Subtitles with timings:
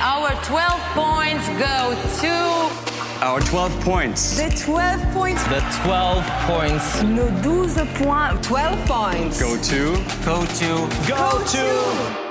[0.00, 2.86] our 12 points go to.
[3.24, 5.42] Our 12 points The 12 points.
[5.44, 8.46] The 12 points Nos 12 points.
[8.46, 9.40] 12 points.
[9.40, 12.26] go to go to Go to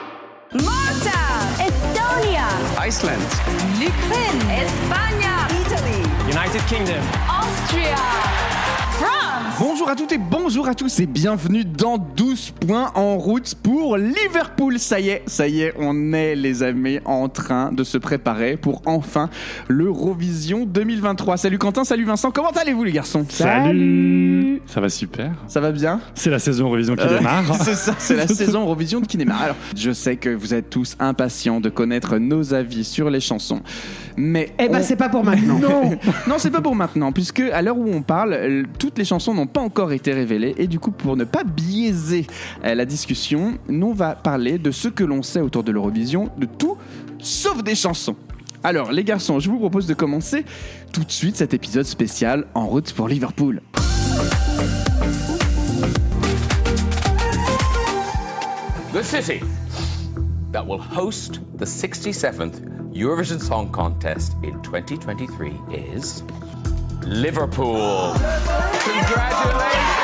[0.64, 1.20] Malta.
[1.60, 2.48] Estonia.
[2.80, 3.22] Iceland.
[3.80, 4.40] L'Ukraine.
[4.64, 5.50] España.
[5.60, 6.00] Italy.
[6.30, 7.04] United Kingdom.
[7.28, 8.55] Austria.
[9.60, 13.98] Bonjour à toutes et bonjour à tous et bienvenue dans 12 points en route pour
[13.98, 14.80] Liverpool.
[14.80, 18.58] Ça y est, ça y est, on est les amis en train de se préparer
[18.58, 19.30] pour enfin
[19.68, 21.38] l'Eurovision 2023.
[21.38, 23.26] Salut Quentin, salut Vincent, comment allez-vous les garçons?
[23.30, 25.32] Salut Ça va super.
[25.48, 26.00] Ça va bien?
[26.16, 27.56] C'est la saison Eurovision qui Euh, démarre.
[27.64, 29.42] C'est ça, c'est la saison Eurovision qui démarre.
[29.42, 33.62] Alors, je sais que vous êtes tous impatients de connaître nos avis sur les chansons,
[34.18, 35.60] mais Eh ben, on- c'est pas pour maintenant.
[35.66, 35.92] Non,
[36.28, 39.48] non, c'est pas pour maintenant, puisque à l'heure où on parle, toutes les chansons n'ont
[39.48, 42.28] pas encore été révélées, et du coup, pour ne pas biaiser
[42.64, 46.30] euh, la discussion, nous on va parler de ce que l'on sait autour de l'Eurovision,
[46.38, 46.78] de tout,
[47.18, 48.16] sauf des chansons.
[48.64, 50.46] Alors, les garçons, je vous propose de commencer
[50.94, 53.64] tout de suite cet épisode spécial en route pour Liverpool.
[58.94, 59.42] The city
[60.52, 66.22] that will host the 67th Eurovision Song Contest in 2023 is
[67.06, 68.14] Liverpool.
[68.86, 69.96] Congratulations!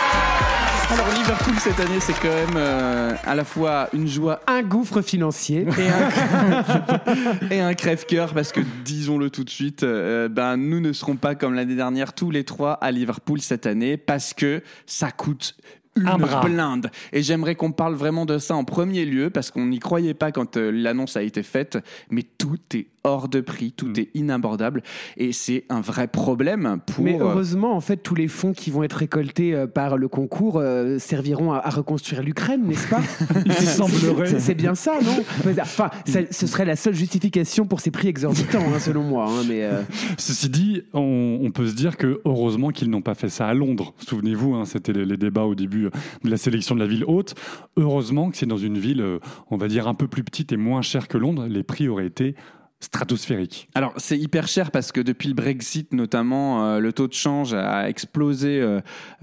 [0.90, 5.02] Alors, Liverpool cette année, c'est quand même euh, à la fois une joie Un gouffre
[5.02, 5.66] financier.
[5.78, 10.92] et un, et un crève-cœur parce que disons-le tout de suite, euh, ben nous ne
[10.92, 15.12] serons pas comme l'année dernière tous les trois à Liverpool cette année parce que ça
[15.12, 15.56] coûte
[15.96, 16.42] une Un bras.
[16.42, 16.90] blinde.
[17.12, 20.32] Et j'aimerais qu'on parle vraiment de ça en premier lieu parce qu'on n'y croyait pas
[20.32, 21.78] quand euh, l'annonce a été faite,
[22.10, 24.84] mais tout est hors de prix, tout est inabordable
[25.18, 27.04] et c'est un vrai problème pour.
[27.04, 30.08] Mais euh, heureusement, en fait, tous les fonds qui vont être récoltés euh, par le
[30.08, 33.02] concours euh, serviront à, à reconstruire l'Ukraine, n'est-ce pas?
[33.46, 34.28] Il C'est- semblerait.
[34.28, 35.24] c'est- C'est bien ça, non?
[35.62, 39.26] Enfin, ça- ce serait la seule justification pour ces prix exorbitants, hein, selon moi.
[39.28, 39.82] hein, mais euh,
[40.18, 43.54] Ceci dit, on, on peut se dire que heureusement qu'ils n'ont pas fait ça à
[43.54, 43.94] Londres.
[44.08, 47.36] Souvenez-vous, hein, c'était les, les débats au début de la sélection de la ville haute.
[47.78, 49.20] Heureusement que c'est dans une ville, euh,
[49.50, 51.48] on va dire, un peu plus petite et moins chère que Londres.
[51.48, 52.36] Les prix auraient été
[52.82, 53.70] stratosphériques.
[53.76, 57.54] Alors c'est hyper cher parce que depuis le Brexit notamment euh, le taux de change
[57.54, 58.60] a explosé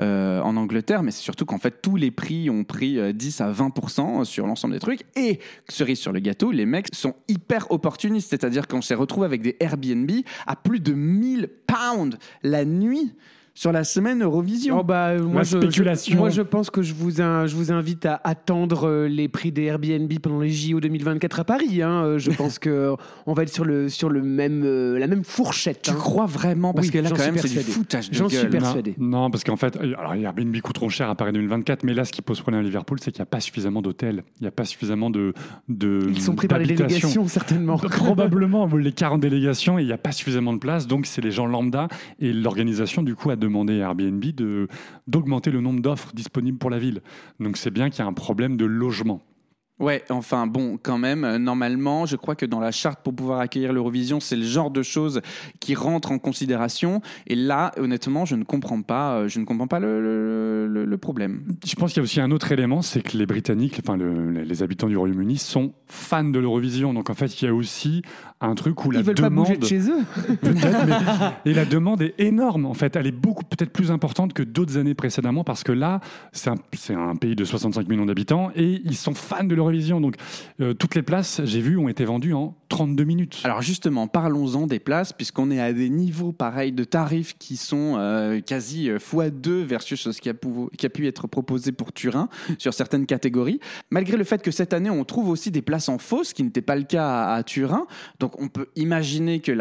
[0.01, 3.41] euh, en Angleterre mais c'est surtout qu'en fait tous les prix ont pris euh, 10
[3.41, 7.71] à 20% sur l'ensemble des trucs et cerise sur le gâteau les mecs sont hyper
[7.73, 10.11] opportunistes c'est-à-dire qu'on s'est retrouvé avec des Airbnb
[10.47, 13.13] à plus de 1000 pounds la nuit
[13.59, 14.79] sur la semaine Eurovision.
[14.79, 16.13] oh, bah, euh, moi, La je, spéculation.
[16.15, 19.27] je- moi, je pense que je vous, in- je vous invite à attendre euh, les
[19.27, 21.83] prix des Airbnb pendant les JO 2024 à Paris.
[21.83, 22.05] hein.
[22.05, 22.95] Euh, Je pense que
[23.27, 24.63] on va être sur le sur le même
[24.97, 25.83] la même fourchette.
[25.83, 25.95] tu hein.
[25.95, 26.73] crois vraiment?
[26.73, 27.73] Parce Oui, que là j'en quand suis même c'est du persuadé.
[27.79, 28.51] foutage de J'en suis gueule.
[28.51, 28.95] persuadé.
[28.97, 32.05] Non, non, parce qu'en fait, alors les Airbnb coûteront cher à Paris 2024, mais là,
[32.05, 34.49] ce qui pose problème à Liverpool, c'est qu'il n'y a pas suffisamment d'hôtels, il n'y
[34.49, 35.35] a pas suffisamment de,
[35.69, 37.77] de Ils sont pris par les délégations certainement.
[37.77, 41.33] Probablement les 40 délégations et il n'y a pas suffisamment de place, donc c'est les
[41.33, 41.89] gens lambda
[42.21, 44.25] et l'organisation du coup a demandé à Airbnb
[45.07, 47.03] d'augmenter le nombre d'offres disponibles pour la ville.
[47.41, 49.23] Donc c'est bien qu'il y a un problème de logement.
[49.81, 53.39] Ouais, enfin bon, quand même, euh, normalement, je crois que dans la charte pour pouvoir
[53.39, 55.21] accueillir l'Eurovision, c'est le genre de choses
[55.61, 57.01] qui rentrent en considération.
[57.29, 60.85] Et là, honnêtement, je ne comprends pas, euh, je ne comprends pas le, le- le-
[60.85, 61.43] le problème.
[61.65, 64.31] Je pense qu'il y a aussi un autre élément, c'est que les Britanniques, enfin le-
[64.33, 66.93] les- les habitants du Royaume-Uni sont fans de l'Eurovision.
[66.93, 68.03] Donc en fait, il y a aussi
[68.41, 70.03] un truc où la Ils veulent pas bouger de chez eux.
[70.43, 72.67] Peut-être, mais- et la demande est énorme.
[72.67, 76.01] En fait, elle est beaucoup peut-être plus importante que d'autres années précédemment parce que là,
[76.33, 79.68] c'est un, c'est un pays de 65 millions d'habitants et ils sont fans de l'Eurovision.
[80.01, 80.17] Donc,
[80.61, 83.41] euh, toutes les places, j'ai vu, ont été vendues en 32 minutes.
[83.45, 87.95] Alors justement, parlons-en des places, puisqu'on est à des niveaux pareils de tarifs qui sont
[87.97, 90.35] euh, quasi euh, x2 versus ce qui a,
[90.89, 93.61] pu être proposé pour Turin sur certaines catégories.
[93.91, 96.45] Malgré le fait que cette année, on trouve aussi des places en fausse, ce qui
[96.45, 97.87] n'était pas le cas à, Turin.
[98.21, 99.53] Donc on peut imaginer que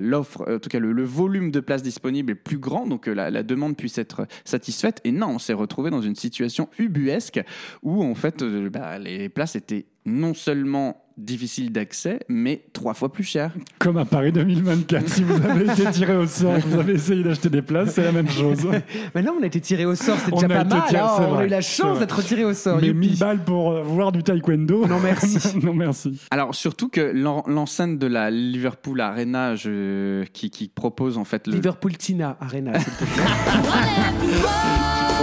[0.00, 3.42] l'offre, en tout cas le, volume de places disponibles est plus grand, donc que la,
[3.42, 5.00] demande puisse être satisfaite.
[5.04, 7.40] Et non, on s'est retrouvé dans une situation ubuesque
[7.82, 13.22] où en fait bah, les places étaient non seulement difficiles d'accès, mais trois fois plus
[13.22, 13.52] chères.
[13.78, 17.22] Comme à Paris 2024, si vous avez été tiré au sort, que vous avez essayé
[17.22, 18.66] d'acheter des places, c'est la même chose.
[19.14, 20.82] Maintenant, on a été tiré au sort, c'est déjà pas mal.
[20.88, 21.28] tiré- hein.
[21.30, 22.78] on a eu la chance d'être tiré au sort.
[22.80, 23.10] Mais youpi.
[23.10, 25.38] 1000 balles pour euh, voir du taekwondo Non, merci.
[25.62, 26.18] non, merci.
[26.30, 31.46] Alors surtout que l'en- l'enceinte de la Liverpool Arena je- qui, qui propose en fait
[31.46, 32.72] le, Liverpool Tina Arena,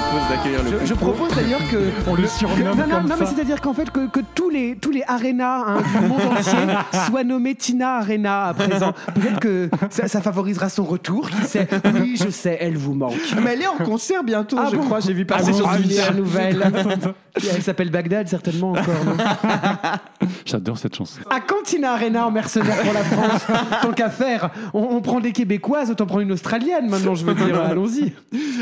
[0.02, 1.78] propose d'accueillir le Je, je propose d'ailleurs que.
[2.10, 4.50] On le que- surnomme non, non, comme non, mais c'est-à-dire qu'en fait, que, que tous
[4.50, 6.54] les, tous les arénas hein, du monde entier
[7.08, 8.94] soient nommés Tina Arena à présent.
[9.14, 11.30] Peut-être que ça, ça favorisera son retour.
[11.30, 11.68] Qui sait
[12.02, 13.14] Oui, je sais, elle vous manque.
[13.44, 15.00] Mais elle est en concert bientôt, Ah je bon crois.
[15.00, 15.96] J'ai vu passer Ah sur bon, Twitter.
[15.96, 16.64] dernière nouvelle.
[17.56, 19.06] Elle s'appelle Bagdad, certainement encore.
[19.06, 19.16] non
[20.46, 21.22] J'adore cette chanson.
[21.30, 23.42] à Cantina Arena en mercenaire pour la France?
[23.82, 27.36] Tant qu'à faire, on, on prend des Québécoises, autant prendre une Australienne maintenant, je veux
[27.36, 27.62] dire.
[27.62, 28.14] Allons-y.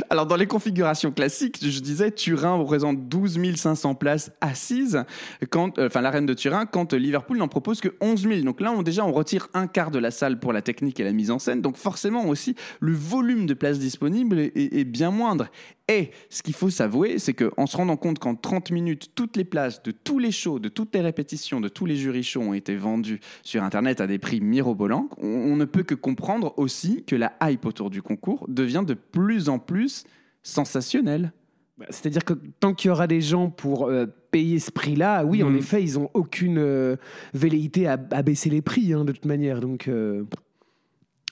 [0.10, 5.04] Alors, dans les configurations classiques, je disais, Turin représente 12 500 places assises,
[5.50, 8.42] quand, euh, enfin, l'arène de Turin, quand Liverpool n'en propose que 11 000.
[8.42, 11.14] Donc là, déjà, on retire un quart de la salle pour la technique et la
[11.14, 11.62] mise en scène.
[11.62, 15.48] Donc, forcément, aussi, le volume de places disponibles est, bien moindre.
[15.90, 19.46] Et ce qu'il faut s'avouer, c'est qu'en se rendant compte qu'en 30 minutes, toutes les
[19.46, 22.54] places de tous les shows, de toutes les répétitions, de tous les jurys shows ont
[22.54, 27.16] été vendues sur Internet à des prix mirobolants, on ne peut que comprendre aussi que
[27.16, 30.04] la hype autour du concours devient de plus en plus
[30.48, 31.32] sensationnelle.
[31.78, 35.44] Bah, C'est-à-dire que tant qu'il y aura des gens pour euh, payer ce prix-là, oui,
[35.44, 35.58] en Mhm.
[35.58, 36.96] effet, ils ont aucune euh,
[37.34, 39.60] velléité à, à baisser les prix, hein, de toute manière.
[39.60, 40.24] Donc, euh,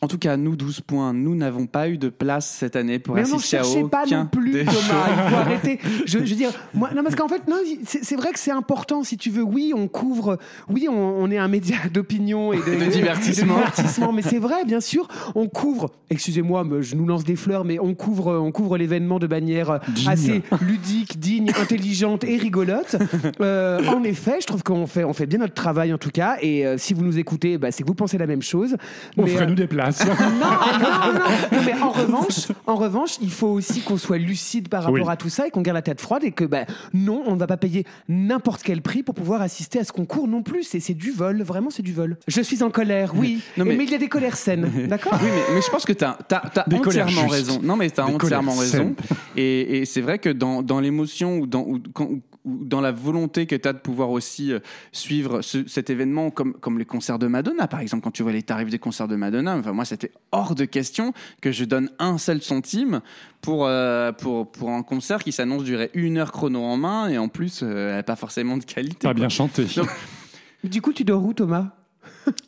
[0.01, 3.15] En tout cas, nous, 12 points, nous n'avons pas eu de place cette année pour
[3.15, 4.75] Mais non, assister à cherchez aucun pas non plus, des Thomas.
[4.75, 5.13] shows.
[5.25, 5.80] Il faut arrêter.
[6.06, 7.56] Je, je veux dire, moi, non, parce qu'en fait, non,
[7.86, 9.03] c'est c'est vrai que c'est important.
[9.03, 10.38] Si tu veux, oui, on couvre,
[10.69, 13.53] oui, on, on est un média d'opinion et de, de divertissement.
[13.56, 14.12] de divertissement.
[14.12, 15.89] mais c'est vrai, bien sûr, on couvre.
[16.09, 20.09] Excusez-moi, je nous lance des fleurs, mais on couvre, on couvre l'événement de manière Digne.
[20.09, 22.97] assez ludique, digne, intelligente et rigolote.
[23.39, 26.36] Euh, en effet, je trouve qu'on fait, on fait bien notre travail en tout cas.
[26.42, 28.75] Et euh, si vous nous écoutez, bah, c'est que vous pensez la même chose.
[29.18, 29.85] Mais, euh, Offrez-nous des places.
[29.90, 34.68] Non, non, non, non, mais en revanche, en revanche, il faut aussi qu'on soit lucide
[34.70, 35.04] par rapport Oui.
[35.08, 37.40] à tout ça et qu'on garde la tête froide et que ben non, on ne
[37.40, 40.64] va pas payer n'importe quel prix pour pouvoir assister à ce concours non plus.
[40.64, 42.18] C'est c'est du vol, vraiment c'est du vol.
[42.28, 43.76] Je suis en colère, oui, Non, mais...
[43.76, 46.04] mais- il y a des colères saines, d'accord Oui, mais, mais je pense que tu
[46.04, 46.18] as,
[46.74, 47.60] entièrement raison.
[47.62, 48.96] Non, mais tu as Des entièrement raison.
[49.38, 52.10] Et, et c'est vrai que dans, dans l'émotion ou dans, ou quand-
[52.45, 54.59] dans la volonté que tu as de pouvoir aussi euh,
[54.92, 58.31] suivre ce- cet événement, comme, comme les concerts de Madonna, par exemple, quand tu vois
[58.31, 61.89] les tarifs des concerts de Madonna, enfin, moi, c'était hors de question que je donne
[62.00, 63.01] un seul centime
[63.42, 67.18] pour, euh, pour, pour un concert qui s'annonce durer une heure chrono en main et
[67.18, 68.97] en plus, euh, pas forcément de qualité.
[69.01, 69.13] Pas quoi.
[69.13, 69.65] bien chanté.
[69.75, 69.89] Donc,
[70.63, 71.71] Du coup, tu dors où, Thomas?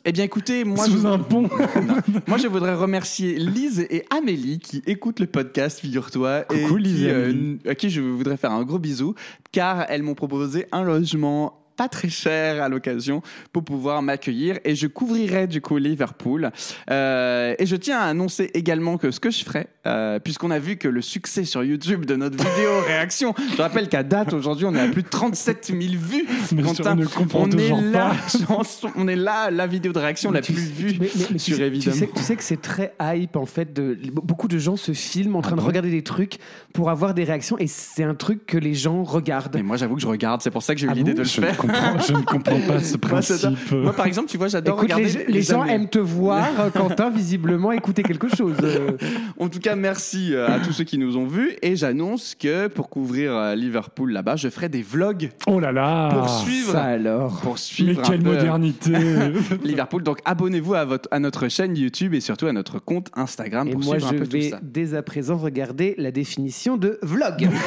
[0.04, 1.06] Eh bien, écoutez, moi, Sous je...
[1.06, 1.48] un pont.
[2.26, 6.44] Moi, je voudrais remercier Lise et Amélie qui écoutent le podcast, figure-toi.
[6.52, 9.14] et Lise qui, et euh, à qui je voudrais faire un gros bisou,
[9.52, 13.22] car elles m'ont proposé un logement pas très cher à l'occasion
[13.52, 16.50] pour pouvoir m'accueillir et je couvrirai du coup Liverpool
[16.90, 20.58] Euh, et je tiens à annoncer également que ce que je ferai euh, puisqu'on a
[20.58, 24.64] vu que le succès sur YouTube de notre vidéo réaction je rappelle qu'à date aujourd'hui
[24.66, 27.70] on est à plus de 37 000 vues Mais Quentin, je ne comprends on est
[27.92, 31.38] là chanson- on est là la vidéo de réaction la plus vue mais- mais- mais
[31.38, 33.72] tu sur sais- évidemment Tu sais, tu sais que c'est très hype en fait.
[33.72, 36.38] De, beaucoup de gens se filment en train de bon regarder des trucs
[36.72, 39.56] pour avoir des réactions et c'est un truc que les gens regardent.
[39.56, 41.18] Et moi, j'avoue que je regarde, c'est pour ça que j'ai eu Ah l'idée bon
[41.18, 41.56] de le faire.
[41.72, 43.72] Comprends, je ne comprends pas ce principe.
[43.72, 45.72] Moi, par exemple, tu vois, j'adore regarder les, les gens amis.
[45.72, 48.56] aiment te voir, Quentin, visiblement écouter quelque chose.
[49.38, 51.56] En tout cas, merci euh, à tous ceux qui nous ont vus.
[51.62, 56.08] Et j'annonce que pour couvrir euh, Liverpool là-bas, je ferai des vlogs Oh là là
[56.12, 57.40] pour suivre, ça alors.
[57.40, 58.92] pour Mais suivre un quelle peu, euh, modernité
[59.64, 60.02] Liverpool.
[60.02, 63.72] Donc, abonnez-vous à, votre, à notre chaîne YouTube et surtout à notre compte Instagram Et
[63.72, 64.58] pour moi, suivre je un peu tout vais ça.
[64.62, 67.48] dès à présent regarder la définition de vlog.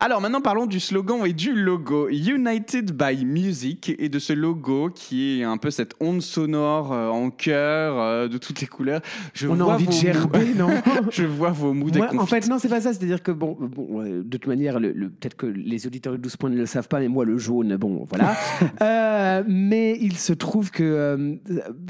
[0.00, 4.90] Alors maintenant parlons du slogan et du logo United by Music et de ce logo
[4.94, 9.00] qui est un peu cette onde sonore euh, en cœur euh, de toutes les couleurs.
[9.34, 10.68] Je On a envie de vos gerber, non
[11.10, 12.92] Je vois vos moods Moi, en fait, non, c'est pas ça.
[12.92, 16.18] C'est-à-dire que, bon, bon euh, de toute manière, le, le- peut-être que les auditeurs de
[16.18, 18.34] 12 points ne le savent pas, mais moi, le jaune, bon, voilà.
[18.82, 21.38] Euh, mais il se trouve que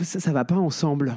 [0.03, 1.17] ça, ça va pas ensemble.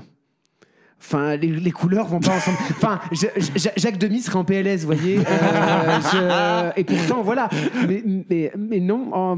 [1.01, 2.57] Enfin, les, les couleurs vont pas ensemble.
[2.71, 5.19] Enfin, je- je- Jacques Demy serait en PLS, vous voyez.
[5.19, 5.99] Euh,
[6.75, 7.47] je- et pourtant, voilà.
[7.87, 9.37] Mais, mais, mais non, oh,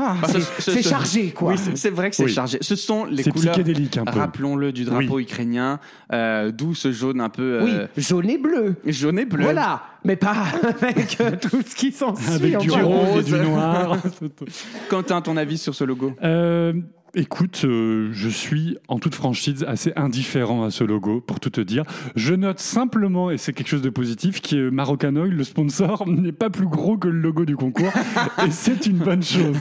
[0.00, 1.52] ah, Bah, c'est ce- ce- c'est ce- chargé, quoi.
[1.52, 2.32] Oui, c'est- vrai que c'est Oui.
[2.32, 2.58] chargé.
[2.62, 4.18] Ce sont les C'est couleurs, psychédélique un peu.
[4.18, 5.78] rappelons-le, du drapeau ukrainien,
[6.12, 8.76] euh, d'où ce jaune un peu Oui, euh, jaune et bleu.
[8.86, 9.44] jaune et bleu.
[9.44, 10.34] Voilà, mais pas
[10.80, 12.32] avec tout ce qui s'ensuit.
[12.32, 13.24] Avec du rose et rose.
[13.26, 13.98] du noir.
[14.88, 16.14] Quentin, ton avis sur ce logo?
[16.22, 16.72] Euh,
[17.14, 21.60] écoute, euh, je suis en toute franchise assez indifférent à ce logo, pour tout te
[21.60, 21.84] dire.
[22.16, 26.32] Je note simplement, et c'est quelque chose de positif, que Marocan Oil, le sponsor, n'est
[26.32, 27.92] pas plus gros que le logo du concours,
[28.46, 29.56] et c'est une bonne chose.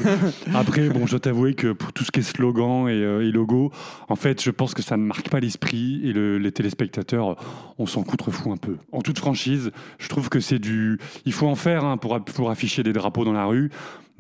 [0.54, 3.32] Après, bon, je dois t'avouer que pour tout ce qui est slogan et, euh, et
[3.32, 3.72] logo,
[4.08, 7.36] en fait, je pense que ça ne marque pas l'esprit, et le- les téléspectateurs,
[7.78, 8.78] on s'en contrefout un peu.
[8.92, 11.00] En toute franchise, je trouve que c'est du...
[11.26, 13.70] Il faut en faire hein, pour, pour afficher des drapeaux dans la rue,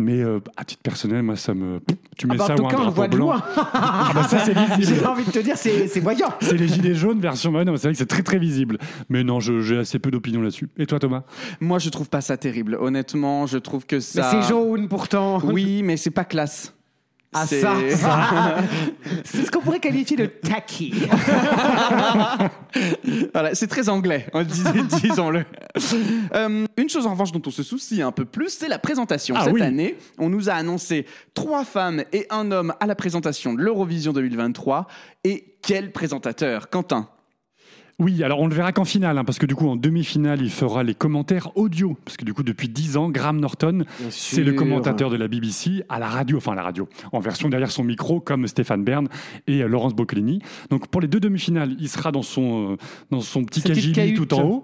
[0.01, 1.79] mais euh, à titre personnel, moi, ça me...
[2.17, 3.25] Tu mets Ah bah, ça en tout ou un cas, on le voit de blanc.
[3.27, 3.43] loin.
[3.73, 4.99] Ah bah ça c'est visible.
[4.99, 6.29] J'ai envie de te dire, c'est c'est voyant.
[6.41, 7.51] C'est les gilets jaunes version.
[7.53, 8.77] Ouais, non, c'est vrai que c'est très très visible.
[9.09, 10.67] Mais non, je- j'ai assez peu d'opinion là-dessus.
[10.77, 11.23] Et toi, Thomas?
[11.61, 12.77] Moi, je trouve pas ça terrible.
[12.79, 14.29] Honnêtement, je trouve que Mais ça.
[14.31, 15.39] c'est jaune pourtant.
[15.43, 16.73] Oui, mais c'est pas classe.
[17.33, 17.75] Ah C'est- ça,
[19.23, 20.93] c'est ce qu'on pourrait qualifier de tacky.
[23.33, 24.63] Voilà, c'est très anglais, hein, dis-
[25.01, 25.45] disons-le.
[26.35, 29.35] Euh, une chose en revanche dont on se soucie un peu plus, c'est la présentation.
[29.37, 29.61] Ah Cette oui.
[29.61, 34.13] année, on nous a annoncé trois femmes et un homme à la présentation de l'Eurovision
[34.13, 34.87] 2023.
[35.23, 36.69] Et quel présentateur?
[36.69, 37.09] Quentin
[38.01, 40.49] Oui, alors on le verra qu'en finale, hein, parce que du coup en demi-finale il
[40.49, 44.53] fera les commentaires audio, parce que du coup depuis 10 ans, Graham Norton, c'est le
[44.53, 47.83] commentateur de la BBC à la radio, enfin à la radio, en version derrière son
[47.83, 49.07] micro comme Stéphane Bern
[49.45, 50.39] et euh, Laurence Boccolini.
[50.71, 52.77] Donc pour les deux demi-finales, il sera dans son, euh,
[53.11, 54.63] dans son petit cagili tout en haut,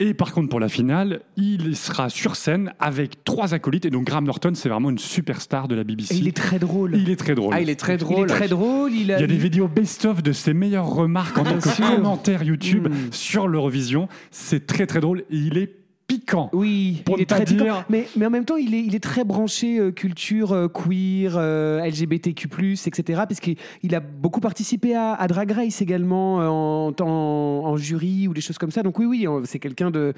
[0.00, 4.04] et par contre pour la finale, il sera sur scène avec trois acolytes, et donc
[4.04, 6.14] Graham Norton c'est vraiment une superstar de la BBC.
[6.14, 6.96] Et il est très drôle.
[6.96, 7.52] Il est très drôle.
[7.54, 8.30] Ah, il est très Il drôle.
[8.30, 8.92] est très drôle.
[8.94, 11.96] Il, a, Il y a des vidéos best-of de ses meilleures remarques en tant que
[11.96, 13.12] commentaire YouTube Mm.
[13.12, 14.08] sur l'Eurovision.
[14.30, 15.74] C'est très très drôle et il est
[16.06, 16.48] piquant.
[16.54, 17.64] Oui, Pour il ne est très piquant.
[17.64, 20.66] dire- Mais, mais en même temps, il est, il est très branché euh, culture euh,
[20.66, 22.48] queer, euh, LGBTQ+,
[22.86, 23.02] etc.
[23.28, 27.76] Parce qu'il il a beaucoup participé à, à Drag Race également euh, en, en, en
[27.76, 28.82] jury ou des choses comme ça.
[28.82, 30.14] Donc oui, oui, c'est quelqu'un de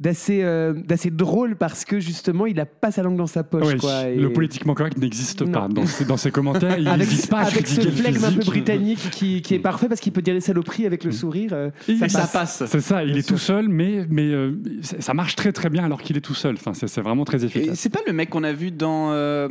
[0.00, 3.66] d'assez euh, d'assez drôle parce que justement, il a pas sa langue dans sa poche.
[3.74, 6.78] Oui, quoi, et- Le politiquement correct n'existe pas dans ses, dans ses commentaires.
[6.78, 10.00] Il avec, pas à avec ce flegme un peu britannique qui, qui est parfait parce
[10.00, 11.50] qu'il peut dire les saloperies avec le sourire.
[11.52, 12.32] euh, Et ça passe.
[12.32, 12.62] passe.
[12.66, 16.00] C'est ça, il est tout seul, mais, mais euh, ça marche très très bien alors
[16.00, 16.54] qu'il est tout seul.
[16.54, 17.78] Enfin, c'est c'est vraiment très Et efficace.
[17.78, 19.48] c'est pas le mec qu'on a vu dans euh,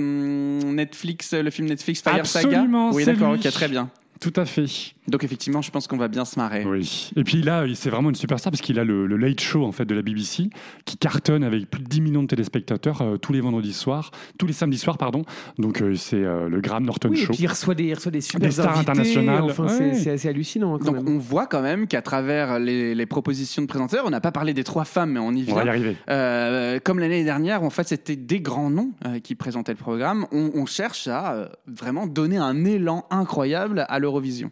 [0.64, 3.40] Netflix, le film Netflix Fire Absolument, Saga Oui, c'est d'accord, lui.
[3.40, 3.90] ok, très bien.
[4.20, 4.66] Tout à fait.
[5.10, 6.64] Donc effectivement, je pense qu'on va bien se marrer.
[6.66, 7.12] Oui.
[7.16, 9.72] Et puis là, c'est vraiment une superstar parce qu'il a le, le Late Show en
[9.72, 10.50] fait de la BBC
[10.86, 14.46] qui cartonne avec plus de 10 millions de téléspectateurs euh, tous les vendredis soirs, tous
[14.48, 15.24] les samedis soirs, pardon.
[15.58, 17.34] Donc euh, c'est euh, le Graham Norton Oui, et Show.
[17.34, 18.92] puis il reçoit des, il reçoit des super Des stars invités.
[18.92, 19.44] internationales.
[19.44, 19.94] Enfin, Ouais.
[19.96, 20.76] c'est- assez hallucinant.
[20.76, 21.16] hein, quand Donc même.
[21.16, 24.54] on voit quand même qu'à travers les, les propositions de présentateurs, on n'a pas parlé
[24.54, 25.72] des trois femmes, mais on y On va y vient.
[25.74, 25.98] arriver.
[26.10, 30.26] Euh, comme l'année dernière, en fait, c'était des grands noms euh, qui présentaient le programme.
[30.32, 34.52] On, on cherche à euh, vraiment donner un élan incroyable à l'Eurovision.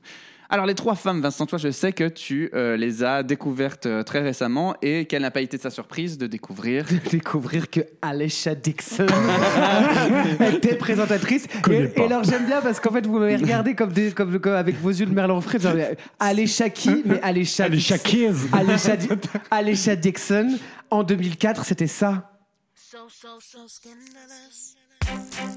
[0.50, 4.04] Alors les trois femmes, Vincent, toi, je sais que tu euh, les as découvertes euh,
[4.04, 6.86] très récemment et quelle n'a pas été sa surprise de découvrir?
[7.12, 9.06] découvrir que Alesha Dixon
[10.54, 11.48] était présentatrice.
[11.62, 12.02] Connais Et, pas.
[12.02, 14.80] et alors j'aime bien parce qu'en fait vous m'avez regardé comme, des, comme, comme avec
[14.80, 15.62] vos yeux de Merlin Fred.
[15.62, 15.74] genre,
[16.20, 17.04] Alesha qui?
[17.06, 18.10] Mais Alesha Alesha Dixon.
[18.10, 18.36] Keys.
[18.54, 19.08] Alesha, Di-
[19.52, 20.58] Alesha Dixon.
[20.90, 22.32] En 2004, c'était ça.
[22.74, 24.77] So, so, so scandalous.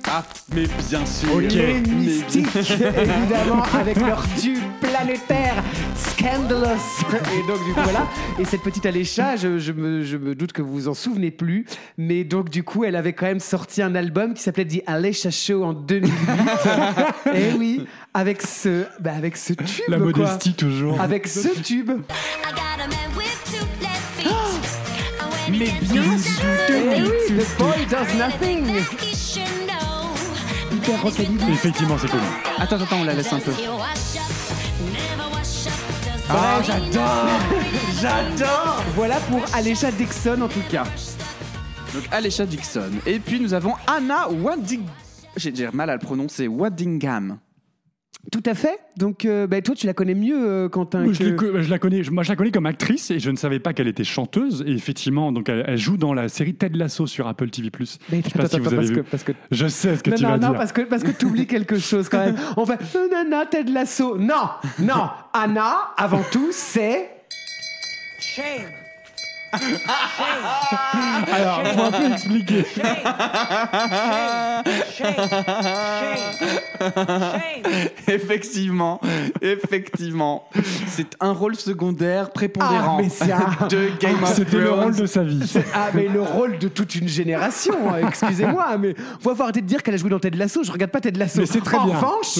[0.08, 1.40] Ah, mais bien sûr.
[1.40, 5.62] Les Mais mystiques, évidemment, avec leur tube planétaire
[5.94, 7.04] Scandalous.
[7.32, 8.08] Et donc, du coup, voilà.
[8.38, 11.30] Et cette petite Alécha, je, je me, je me doute que vous vous en souvenez
[11.30, 11.64] plus.
[11.96, 15.30] Mais donc, du coup, elle avait quand même sorti un album qui s'appelait The Alécha
[15.30, 16.12] Show en 2008.
[17.34, 19.84] Et oui, avec ce, bah, avec ce tube.
[19.88, 20.06] La quoi.
[20.06, 21.00] modestie toujours.
[21.00, 21.90] Avec ce tube.
[21.90, 23.59] I got a man with two
[25.60, 26.44] Mais bien sûr.
[26.70, 28.64] oui, beat, The Boy Does Nothing.
[30.72, 31.50] Hyper.
[31.52, 32.22] Effectivement, c'est connu.
[32.56, 33.52] Attends, attends, on la laisse un peu.
[36.30, 37.28] Ah, he j'adore
[38.00, 40.84] J'adore Voilà pour Alécha Dixon, en tout cas.
[41.92, 42.92] Donc Alesha Dixon.
[43.04, 44.84] Et puis nous avons Anna Wadding...
[45.36, 46.48] J'ai j'ai mal à le prononcer.
[46.48, 47.38] Waddingham.
[48.30, 48.78] Tout à fait.
[48.98, 51.04] Donc, euh, bah, toi, tu la connais mieux, euh, Quentin.
[51.10, 53.36] Je, que- je la connais, je- moi, je la connais comme actrice et je ne
[53.36, 54.62] savais pas qu'elle était chanteuse.
[54.66, 57.70] Et effectivement, donc elle, elle joue dans la série Ted Lasso sur Apple TV+.
[57.72, 57.98] Mais je sais
[58.38, 58.94] pas attends, si vous attends, avez parce, vu.
[58.96, 59.32] que, parce que.
[59.50, 60.58] Je sais ce que non, tu non, vas non, dire.
[60.58, 62.36] parce que, parce que tu oublies quelque chose quand même.
[62.56, 64.16] On fait euh, Nana, Ted Lasso.
[64.18, 65.08] Non, non.
[65.32, 67.08] Anna, avant tout, c'est.
[71.32, 72.64] Alors, faut un peu expliquer.
[78.08, 79.00] effectivement,
[79.40, 80.44] effectivement.
[80.86, 84.80] C'est un rôle secondaire prépondérant Ah, mais c'est un- de Game of C'était le Thrones.
[84.80, 85.40] rôle de sa vie.
[85.74, 87.74] Ah, mais le rôle de toute une génération.
[87.92, 90.62] hein, Excusez-moi, mais faut faut arrêter de dire qu'elle a joué dans Ted Lasso.
[90.64, 91.40] Je regarde pas Ted Lasso.
[91.40, 91.96] Mais c'est très en bien.
[91.96, 92.38] revanche,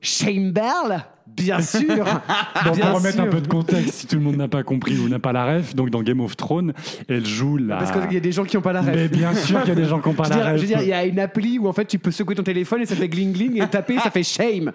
[0.00, 1.04] Shane Bell,
[1.36, 1.86] bien sûr.
[2.64, 4.98] Bon, Bien pour remettre un peu de contexte, si tout le monde n'a pas compris
[4.98, 6.72] ou n'a pas la ref, donc dans Game of Thrones,
[7.08, 7.76] elle joue la.
[7.76, 8.90] Parce qu'il y a des gens qui n'ont pas la ref.
[8.94, 10.52] Mais bien sûr qu'il y a des gens qui n'ont pas Je veux, la dire,
[10.52, 10.56] ref.
[10.56, 12.42] je veux dire, il y a une appli où en fait tu peux secouer ton
[12.42, 14.72] téléphone et ça fait gling gling et taper, ça fait shame.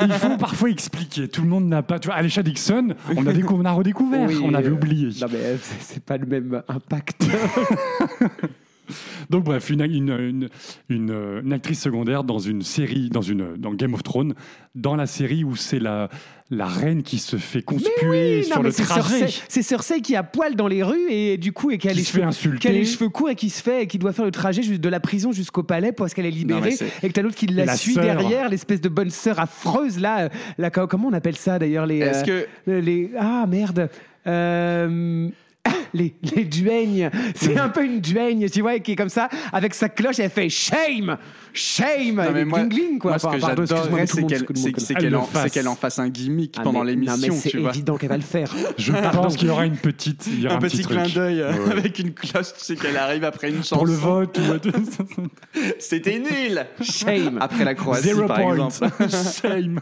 [0.00, 1.28] Il faut parfois expliquer.
[1.28, 1.98] Tout le monde n'a pas.
[1.98, 5.08] Tu vois, Alicia Dixon, on a, décou- on a redécouvert, Oui, on avait euh, oublié.
[5.20, 7.26] Non mais euh, c'est c'est pas le même impact.
[9.30, 10.48] Donc bref, une, une, une,
[10.88, 14.34] une, une actrice secondaire dans une série, dans, une, dans Game of Thrones,
[14.74, 16.08] dans la série où c'est la,
[16.50, 17.90] la reine qui se fait conspuer
[18.38, 19.18] Oui, sur non, le c'est trajet.
[19.20, 21.92] Cersei, c'est Cersei qui a poil dans les rues et du coup et qui a,
[21.92, 22.58] Qui les se fait cheveux, insulter.
[22.58, 24.62] qui a les cheveux courts et qui se fait et qui doit faire le trajet
[24.62, 27.46] juste de la prison jusqu'au palais parce qu'elle est libérée et que t'as l'autre qui
[27.46, 28.04] la, La suit sœur.
[28.04, 31.98] derrière l'espèce de bonne sœur affreuse là, euh, la- comment on appelle ça d'ailleurs les
[31.98, 33.88] Est-ce euh, que les ah merde
[34.26, 35.28] euh,
[35.94, 39.74] les, les duègnes, c'est un peu une duègne, tu vois, qui est comme ça, avec
[39.74, 41.16] sa cloche, elle fait shame,
[41.54, 43.12] shame, Non, mais moi, gling gling, quoi.
[43.12, 44.44] moi, ce Enfin, que j'adorerais, c'est qu'elle
[44.78, 45.42] c'est- qu'elle le en, fasse.
[45.44, 47.70] c'est qu'elle en fasse un gimmick Ah, pendant mais- l'émission, Non, mais c'est tu vois.
[47.70, 48.52] évident qu'elle va le faire.
[48.78, 51.52] Je pense qu'il y aura une petite, il y aura Un, petit, clin d'œil euh,
[51.66, 51.72] Ouais.
[51.72, 53.76] avec une cloche, tu sais qu'elle arrive après une chanson.
[53.76, 54.42] Pour le vote ou
[55.78, 57.38] C'était nul Shame.
[57.40, 58.54] Après la Croatie, Zero par point.
[58.66, 58.94] exemple.
[59.42, 59.80] Shame.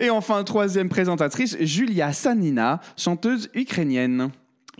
[0.00, 4.30] Et enfin, troisième présentatrice, Julia Sanina, chanteuse ukrainienne.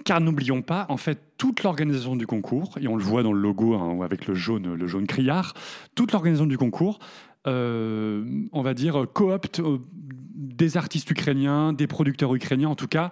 [0.06, 3.40] Car n'oublions pas, en fait, toute l'organisation du concours, et on le voit dans le
[3.40, 5.52] logo hein, avec le jaune, le jaune criard,
[5.96, 7.00] toute l'organisation du concours,
[7.48, 9.78] euh, on va dire, coopte euh,
[10.36, 13.10] des artistes ukrainiens, des producteurs ukrainiens, en tout cas.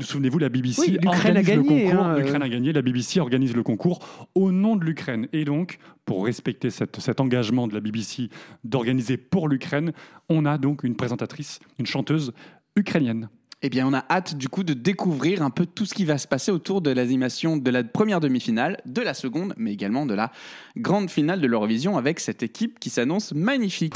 [0.00, 2.02] Souvenez-vous, la BBC Oui, l'Ukraine a organise gagné, le concours.
[2.04, 2.18] hein, euh.
[2.18, 4.00] L'Ukraine a gagné, la BBC organise le concours
[4.34, 5.28] au nom de l'Ukraine.
[5.32, 8.30] Et donc, pour respecter cette- cet engagement de la BBC
[8.64, 9.92] d'organiser pour l'Ukraine,
[10.28, 12.32] on a donc une présentatrice, une chanteuse
[12.76, 13.28] ukrainienne.
[13.64, 16.18] Eh bien, on a hâte du coup de découvrir un peu tout ce qui va
[16.18, 20.14] se passer autour de l'animation de la première demi-finale, de la seconde, mais également de
[20.14, 20.32] la
[20.76, 23.94] grande finale de l'Eurovision avec cette équipe qui s'annonce magnifique.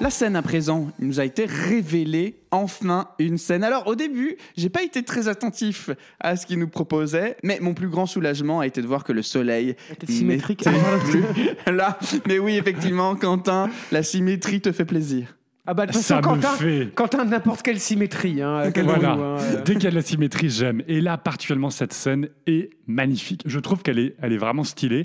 [0.00, 3.64] La scène à présent, il nous a été révélée enfin une scène.
[3.64, 5.90] Alors au début, j'ai pas été très attentif
[6.20, 9.12] à ce qu'il nous proposait, mais mon plus grand soulagement a été de voir que
[9.12, 10.64] le soleil était symétrique.
[11.10, 11.24] plus
[11.66, 11.98] là.
[12.28, 15.37] Mais oui, effectivement, Quentin, la symétrie te fait plaisir.
[15.70, 16.94] Ah bah de toute Ça façon, me Quentin, fait.
[16.94, 18.40] Quentin n'importe quelle symétrie.
[18.40, 19.14] Hein, quel Voilà.
[19.16, 19.62] goût, hein, euh.
[19.66, 20.82] Dès qu'il y a de la symétrie, j'aime.
[20.88, 23.42] Et là, particulièrement, cette scène est magnifique.
[23.44, 25.04] Je trouve qu'elle est, elle est vraiment stylée.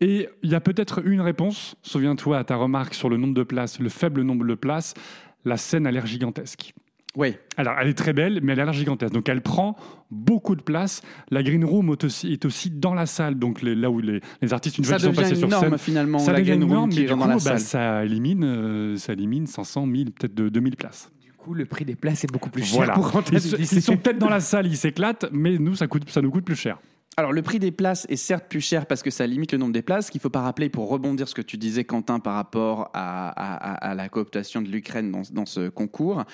[0.00, 1.74] Et il y a peut-être une réponse.
[1.82, 4.94] Souviens-toi à ta remarque sur le nombre de places, le faible nombre de places.
[5.44, 6.74] La scène a l'air gigantesque.
[7.16, 7.36] Oui.
[7.56, 9.12] Alors, elle est très belle, mais elle a l'air gigantesque.
[9.14, 9.76] Donc, elle prend
[10.10, 11.00] beaucoup de place.
[11.30, 14.20] La green room est aussi, est aussi dans la salle, donc les- là où les,
[14.42, 16.74] les artistes, une fois qu'ils sont passés sur scène, finalement, ça la devient green une
[16.76, 17.60] room qui mais est du dans coup, la bah, salle.
[17.60, 21.10] ça élimine, euh, ça élimine 500, 1000, peut-être de 2000 places.
[21.22, 22.94] Du coup, le prix des places est beaucoup plus cher Voilà.
[22.94, 23.36] pour rentrer.
[23.36, 26.20] Ils, se- ils sont peut-être dans la salle, ils s'éclatent, mais nous, ça, coûte, ça
[26.20, 26.78] nous coûte plus cher.
[27.16, 29.72] Alors, le prix des places est certes plus cher parce que ça limite le nombre
[29.72, 30.06] des places.
[30.06, 33.28] Ce qu'il faut pas rappeler pour rebondir ce que tu disais, Quentin, par rapport à,
[33.28, 36.24] à- à- à la cooptation de l'Ukraine dans, dans ce concours.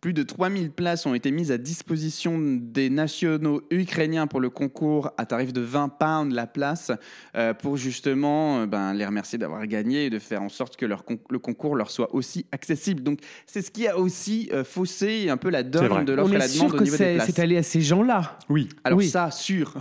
[0.00, 5.10] Plus de 3000 places ont été mises à disposition des nationaux ukrainiens pour le concours
[5.16, 6.92] à tarif de 20 pounds la place
[7.34, 10.84] euh, pour justement euh, ben, les remercier d'avoir gagné et de faire en sorte que
[10.86, 13.02] leur con- le concours leur soit aussi accessible.
[13.02, 16.36] Donc c'est ce qui a aussi euh, faussé un peu la donne de l'offre et
[16.36, 17.26] est la demande sûr au que niveau des c'est places.
[17.26, 18.38] c'est allé à ces gens-là.
[18.48, 18.68] Oui.
[18.84, 19.08] Alors Oui.
[19.08, 19.74] ça, sûr.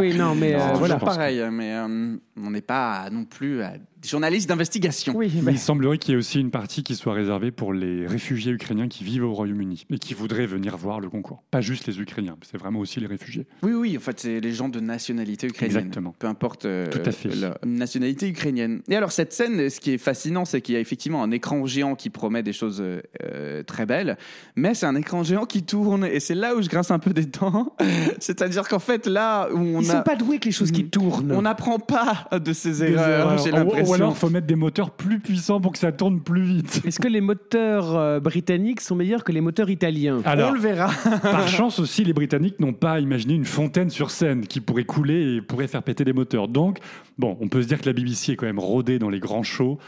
[0.00, 0.96] oui, non, mais euh, C'est toujours voilà.
[0.96, 5.14] pareil, mais euh, on n'est pas non plus des journalistes d'investigation.
[5.16, 7.72] Oui, Mais bah, il semblerait qu'il y ait aussi une partie qui soit réservée pour
[7.72, 11.42] les réfugiés ukrainiens qui vivent au Royaume-Uni et qui voudraient venir voir le concours.
[11.50, 13.46] Pas juste les Ukrainiens, c'est vraiment aussi les réfugiés.
[13.62, 15.78] Oui, oui, en fait, c'est les gens de nationalité ukrainienne.
[15.78, 16.14] Exactement.
[16.18, 17.34] Peu importe euh, Tout à fait.
[17.34, 18.82] la nationalité ukrainienne.
[18.88, 21.66] Et alors, cette scène, ce qui est fascinant, c'est qu'il y a effectivement un écran
[21.66, 24.16] géant qui promet des choses euh, euh, très belles,
[24.56, 27.12] mais c'est un écran géant qui tourne, et c'est là où je grince un peu
[27.12, 27.74] des dents.
[28.20, 29.98] C'est-à-dire qu'en fait, là où on ils a.
[29.98, 31.32] sont pas doués avec les choses qui tournent.
[31.32, 33.38] On n'apprend pas de ces erreurs, erreurs.
[33.38, 33.87] j'ai l'impression.
[33.88, 36.82] Ou alors, il faut mettre des moteurs plus puissants pour que ça tourne plus vite.
[36.86, 40.20] Est-ce que les moteurs euh, britanniques sont meilleurs que les moteurs italiens?
[40.24, 40.90] Alors, on le verra.
[41.22, 45.36] par chance aussi, les Britanniques n'ont pas imaginé une fontaine sur scène qui pourrait couler
[45.36, 46.48] et pourrait faire péter des moteurs.
[46.48, 46.78] Donc,
[47.18, 49.42] bon, on peut se dire que la BBC est quand même rodée dans les grands
[49.42, 49.78] shows.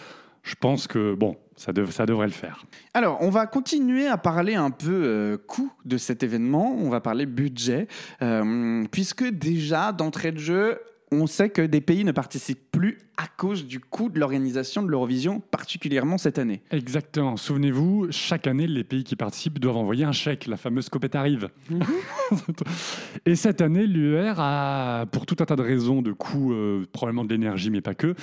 [0.43, 2.65] Je pense que, bon, ça, dev- ça devrait le faire.
[2.95, 6.75] Alors, on va continuer à parler un peu euh, coût de cet événement.
[6.81, 7.89] On va parler budget,
[8.23, 10.79] euh, puisque déjà d'entrée de jeu,
[11.13, 14.89] on sait que des pays ne participent plus à cause du coût de l'organisation de
[14.89, 16.63] l'Eurovision, particulièrement cette année.
[16.71, 17.37] Exactement.
[17.37, 21.49] Souvenez-vous, chaque année, les pays qui participent doivent envoyer un chèque, la fameuse copette arrive.
[23.27, 27.25] Et cette année, l'UR a, pour tout un tas de raisons, de coûts, euh, probablement
[27.25, 28.15] de l'énergie, mais pas que,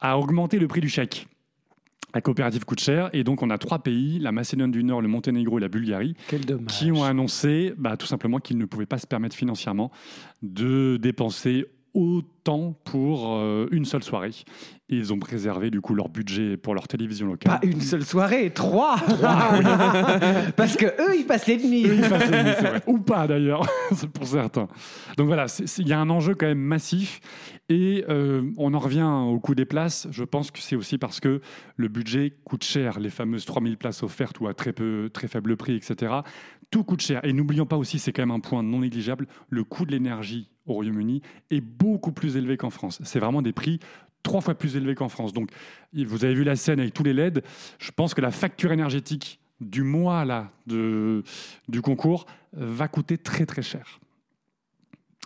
[0.00, 1.26] a augmenté le prix du chèque.
[2.14, 5.08] La coopérative coûte cher, et donc on a trois pays, la Macédoine du Nord, le
[5.08, 6.14] Monténégro et la Bulgarie,
[6.66, 9.90] qui ont annoncé bah, tout simplement qu'ils ne pouvaient pas se permettre financièrement
[10.40, 11.66] de dépenser
[11.98, 14.30] autant pour euh, une seule soirée.
[14.88, 17.58] Et ils ont préservé du coup leur budget pour leur télévision locale.
[17.60, 18.96] Pas une seule soirée, trois.
[20.56, 21.86] Parce que eux, ils passent les nuits.
[21.86, 22.82] Eux, ils passent les nuits, c'est vrai.
[22.86, 24.68] Ou pas d'ailleurs, c'est pour certains.
[25.16, 25.46] Donc voilà,
[25.78, 27.20] il y a un enjeu quand même massif.
[27.68, 30.06] Et euh, on en revient au coût des places.
[30.10, 31.40] Je pense que c'est aussi parce que
[31.76, 33.00] le budget coûte cher.
[33.00, 36.14] Les fameuses 3000 places offertes ou à très, peu, très faible prix, etc.
[36.70, 37.20] Tout coûte cher.
[37.24, 40.48] Et n'oublions pas aussi, c'est quand même un point non négligeable, le coût de l'énergie
[40.68, 43.00] au Royaume-Uni est beaucoup plus élevé qu'en France.
[43.04, 43.80] C'est vraiment des prix
[44.22, 45.32] trois fois plus élevés qu'en France.
[45.32, 45.50] Donc,
[45.94, 47.42] vous avez vu la scène avec tous les LED.
[47.78, 51.22] Je pense que la facture énergétique du mois là, de,
[51.68, 54.00] du concours va coûter très très cher.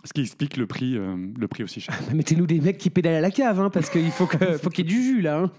[0.05, 1.97] Ce qui explique le prix, euh, le prix aussi cher.
[2.13, 4.83] Mettez-nous des mecs qui pédalent à la cave, hein, parce qu'il faut qu'il y ait
[4.83, 5.39] du jus là.
[5.43, 5.51] hein.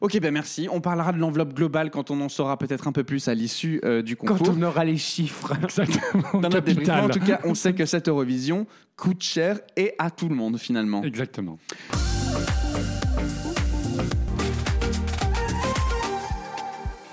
[0.00, 0.68] Ok, ben merci.
[0.70, 3.80] On parlera de l'enveloppe globale quand on en saura peut-être un peu plus à l'issue
[3.84, 4.38] euh, du concours.
[4.38, 5.52] Quand on aura les chiffres.
[5.62, 6.40] Exactement.
[6.40, 6.90] Dans notre.
[6.90, 10.58] En tout cas, on sait que cette Eurovision coûte cher et à tout le monde
[10.58, 11.04] finalement.
[11.04, 11.58] Exactement.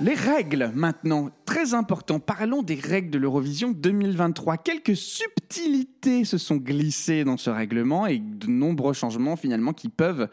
[0.01, 2.19] Les règles maintenant, très important.
[2.19, 4.57] Parlons des règles de l'Eurovision 2023.
[4.57, 10.27] Quelques subtilités se sont glissées dans ce règlement et de nombreux changements finalement qui peuvent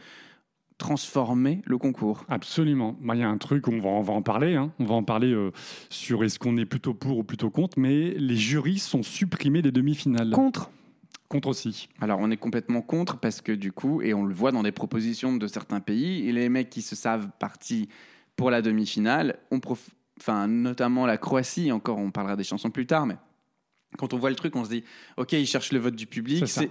[0.78, 2.24] transformer le concours.
[2.28, 2.96] Absolument.
[3.00, 4.54] Bah, Il y a un truc, on va, on va en parler.
[4.54, 4.72] hein.
[4.78, 5.50] On va en parler euh,
[5.90, 7.78] sur est-ce qu'on est plutôt pour ou plutôt contre.
[7.78, 10.30] Mais les jurys sont supprimés des demi-finales.
[10.30, 10.70] Contre.
[11.28, 11.88] Contre aussi.
[12.00, 14.72] Alors on est complètement contre parce que du coup, et on le voit dans des
[14.72, 17.88] propositions de certains pays, et les mecs qui se savent partis
[18.34, 22.86] pour la demi-finale, on prof- enfin notamment la Croatie, encore on parlera des chansons plus
[22.86, 23.16] tard, mais
[23.96, 24.84] quand on voit le truc, on se dit,
[25.16, 26.70] ok, ils cherchent le vote du public, C'est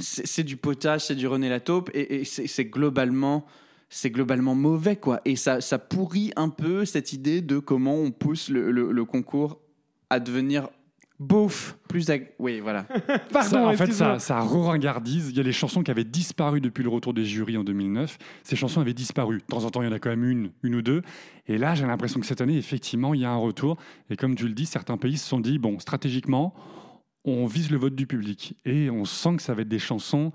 [0.00, 3.44] c'est du potage, c'est du René Lataupe, et, et c'est c'est globalement
[3.90, 5.20] c'est globalement mauvais quoi.
[5.24, 9.04] Et ça, ça pourrit un peu cette idée de comment on pousse le, le- le
[9.04, 9.60] concours
[10.10, 10.68] à devenir
[11.24, 12.82] beauf plus ag- oui voilà
[13.32, 15.30] Pardon, Ça, en fait, ça, ça re-ringardise.
[15.30, 18.18] Il y a les chansons qui avaient disparu depuis le retour des jurys en 2009.
[18.42, 19.38] Ces chansons avaient disparu.
[19.38, 21.02] De temps en temps, il y en a quand même une, une ou deux.
[21.46, 23.76] Et là, j'ai l'impression que cette année, effectivement, il y a un retour.
[24.10, 26.54] Et comme tu le dis, certains pays se sont dit, bon, stratégiquement,
[27.24, 28.56] on vise le vote du public.
[28.64, 30.32] Et on sent que ça va être des chansons,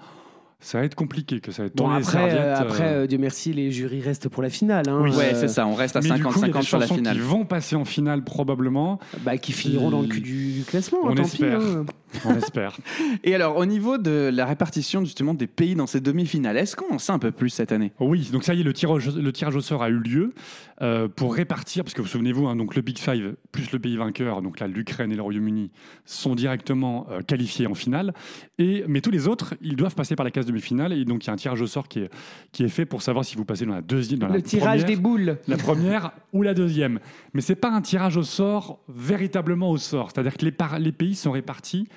[0.62, 3.08] ça va être compliqué, que ça va être Bon, après, euh, serviettes, après euh, euh,
[3.08, 4.89] Dieu merci, les jurys restent pour la finale.
[4.89, 6.54] Hein, ouais euh, c'est ça on reste à mais du coup, il y a des
[6.54, 9.00] 50-50 sur la finale qui vont passer en finale probablement.
[9.22, 11.00] Bah, qui finiront dans le cul du, du classement.
[11.04, 11.60] On tant espère.
[11.60, 11.65] pis.
[11.65, 11.86] hein.
[12.26, 12.76] On espère.
[13.24, 16.95] et alors au niveau de la répartition justement des pays dans ces demi-finales est-ce qu'on
[16.95, 17.93] en sait un peu plus cette année?
[18.00, 20.34] Oui, donc ça y est, le tirage, le tirage au sort a eu lieu
[20.82, 23.98] euh, pour répartir, parce que vous souvenez-vous, hein, donc le Big Five plus le pays
[23.98, 25.72] vainqueur, donc là l'Ukraine et le Royaume-Uni,
[26.06, 28.13] sont directement euh, qualifiés en finale.
[28.60, 30.94] Et, mais tous les autres, ils doivent passer par la case demi-finale.
[30.94, 32.10] Et donc il y a un tirage au sort qui est,
[32.52, 34.82] qui est fait pour savoir si vous passez dans la deuxième, dans Le la tirage
[34.82, 35.38] première, des boules.
[35.48, 37.00] la première ou la deuxième.
[37.34, 40.10] Mais c'est pas un tirage au sort véritablement au sort.
[40.14, 41.88] C'est-à-dire que les, par- les pays sont répartis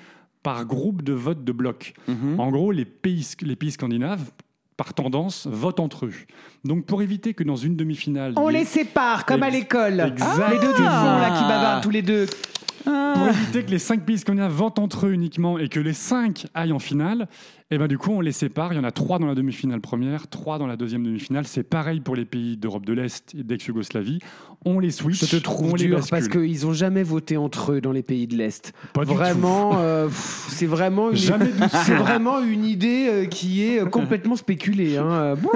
[0.41, 1.93] par groupe de vote de bloc.
[2.07, 2.39] Mhm.
[2.39, 4.31] En gros, les pays, les pays scandinaves,
[4.75, 6.13] par tendance, votent entre eux.
[6.65, 8.33] Donc, pour éviter que dans une demi-finale.
[8.35, 9.99] On ait- les sépare, comme à l'école.
[10.01, 10.49] Exactement.
[10.49, 12.25] Les deux du fond, là, qui bavardent tous les deux.
[12.83, 16.47] Pour éviter que les cinq pays scandinaves votent entre eux uniquement et que les cinq
[16.53, 17.29] aillent en finale,
[17.73, 18.71] et ben du coup, on les sépare.
[18.73, 21.45] Il y en a trois dans la demi-finale première, trois dans la deuxième demi-finale.
[21.47, 24.19] C'est pareil pour les pays d'Europe de l'Est et d'ex-Yougoslavie.
[24.65, 25.25] On les switch.
[25.25, 28.35] Je te trouve dur parce qu'ils ont jamais voté entre eux dans les pays de
[28.37, 28.73] l'Est.
[28.93, 30.07] Pas du Vraiment, euh,
[30.49, 34.97] c'est vraiment une, c'est vraiment une idée euh, qui est euh, complètement spéculée.
[34.97, 35.11] hein.
[35.11, 35.51] Euh, bon,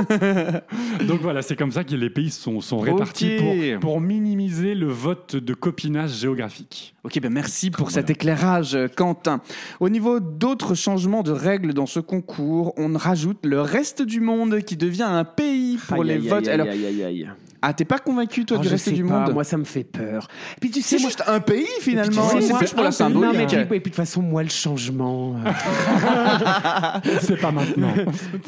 [1.08, 4.88] Donc voilà, c'est comme ça que les pays sont, sont répartis pour, pour minimiser le
[4.88, 6.94] vote de copinage géographique.
[7.04, 9.40] Ok, ben merci pour cet éclairage, Quentin.
[9.80, 14.60] Au niveau d'autres changements de règles dans ce concours, on rajoute le reste du monde
[14.62, 16.48] qui devient un pays pour Aïe, les aïe, votes.
[16.48, 17.30] aïe, Alors, aïe, aïe, aïe.
[17.62, 19.84] ah, t'es pas convaincu toi Oh, du reste du pas, monde Moi, ça me fait
[19.84, 20.28] peur.
[20.60, 22.28] Puis tu sais, C'est juste un pays finalement.
[22.30, 23.36] tu sais, C'est plus pour la Non, symbolique.
[23.38, 25.36] mais puis, et puis de toute façon, moi, le changement.
[25.46, 25.50] euh,
[27.22, 27.94] C'est pas maintenant.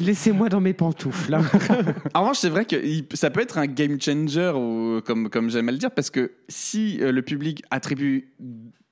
[0.00, 1.34] Laissez-moi dans mes pantoufles.
[1.34, 1.42] hein.
[2.14, 2.76] En revanche, c'est vrai que
[3.14, 4.52] ça peut être un game changer,
[5.04, 8.28] comme, comme j'aime à le dire, parce que si euh, le public attribue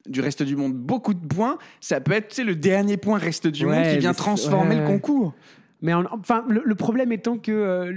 [0.09, 3.67] du reste du monde beaucoup de points, ça peut être le dernier point reste du
[3.67, 5.35] Ouais, monde qui vient transformer ouais, le concours.
[5.83, 7.93] Mais en- enfin, le, le problème étant que, euh,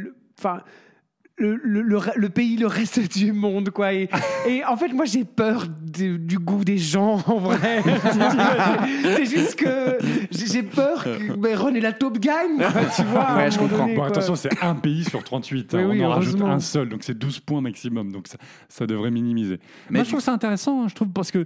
[1.37, 1.59] le-.
[1.63, 1.81] Le,
[2.15, 3.93] le- pays, le reste du monde, quoi.
[3.93, 4.09] Et,
[4.47, 7.81] et en fait, moi, j'ai peur de- du goût des gens, en vrai.
[9.03, 9.97] C'est juste que
[10.31, 13.35] j'ai j'ai peur que Ron et la taupe gagne, quoi, tu vois.
[13.35, 13.77] Ouais, je comprends.
[13.85, 15.73] donné, Bon, attention, c'est un pays sur 38.
[15.75, 15.87] hein.
[15.89, 18.11] Oui, on en rajoute un seul, donc c'est 12 points maximum.
[18.11, 18.37] Donc ça,
[18.69, 19.59] ça devrait minimiser.
[19.89, 21.43] Mais Moi, je trouve ça intéressant, hein, je trouve, parce que euh,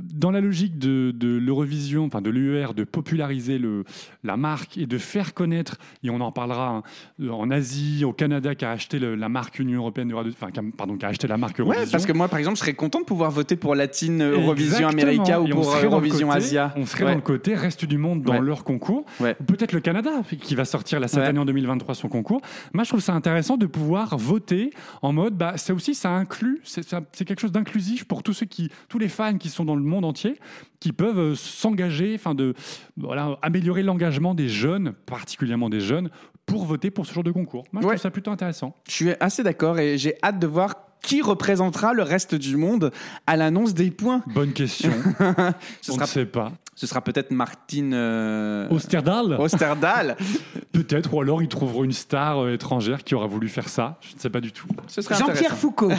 [0.00, 3.84] dans la logique de, de l'Eurovision, enfin de l'UER, de populariser le,
[4.24, 6.82] la marque et de faire connaître, et on en parlera hein,
[7.30, 10.30] en Asie, au Canada, qui a acheté le- la la marque Union européenne de radio,
[10.32, 11.90] enfin, qui a- pardon, qui a acheté la marque Ouais, Eurovision.
[11.90, 15.02] parce que moi, par exemple, je serais content de pouvoir voter pour Latine Eurovision Exactement.
[15.02, 16.72] America ou pour le Eurovision côté- Asia.
[16.76, 17.10] On serait Ouais.
[17.10, 18.40] dans le côté reste du monde dans Ouais.
[18.40, 19.04] leur concours.
[19.18, 19.34] Ouais.
[19.40, 20.10] Ou Peut-être le Canada
[20.40, 21.26] qui va sortir là, cette Ouais.
[21.26, 22.40] année en 2023 son concours.
[22.72, 24.70] Moi, je trouve ça intéressant de pouvoir voter
[25.02, 26.84] en mode, bah, ça aussi, ça inclut, c'est
[27.24, 30.04] quelque chose d'inclusif pour tous ceux qui, tous les fans qui sont dans le monde
[30.04, 30.38] entier,
[30.78, 32.54] qui peuvent euh, s'engager, enfin de,
[32.96, 36.10] voilà, améliorer l'engagement des jeunes, particulièrement des jeunes,
[36.44, 37.64] pour voter pour ce genre de concours.
[37.72, 37.94] Moi, je Ouais.
[37.94, 38.76] trouve ça plutôt intéressant.
[38.86, 40.74] Je suis assez d'accord et j'ai hâte de voir
[41.06, 42.90] qui représentera le reste du monde
[43.28, 44.22] à l'annonce des points.
[44.34, 44.90] Bonne question.
[45.80, 46.50] Ce on sera, ne sait pas.
[46.74, 50.16] ce sera peut-être Martine euh, Osterdal Osterdal.
[50.72, 53.98] Peut-être, ou alors ils trouveront une star euh, étrangère qui aura voulu faire ça.
[54.00, 54.66] Je ne sais pas du tout.
[54.88, 55.56] Ce serait Jean-Pierre.
[55.56, 55.92] Foucault.